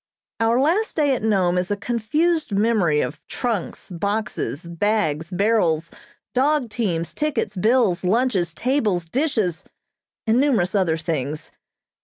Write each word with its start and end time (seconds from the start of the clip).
Our 0.39 0.59
last 0.59 0.95
day 0.95 1.13
at 1.13 1.21
Nome 1.21 1.59
is 1.59 1.69
a 1.69 1.77
confused 1.77 2.53
memory 2.53 3.01
of 3.01 3.21
trunks, 3.27 3.91
boxes, 3.91 4.65
bags, 4.67 5.29
barrels, 5.29 5.91
dog 6.33 6.71
teams, 6.71 7.13
tickets, 7.13 7.55
bills, 7.55 8.03
lunches, 8.03 8.51
tables, 8.55 9.05
dishes, 9.05 9.63
and 10.25 10.39
numerous 10.39 10.73
other 10.73 10.97
things. 10.97 11.51